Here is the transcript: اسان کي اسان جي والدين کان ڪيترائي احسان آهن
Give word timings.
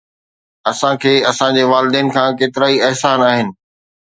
اسان 0.71 0.93
کي 1.03 1.11
اسان 1.31 1.51
جي 1.59 1.63
والدين 1.73 2.07
کان 2.17 2.27
ڪيترائي 2.41 2.75
احسان 2.89 3.19
آهن 3.31 3.47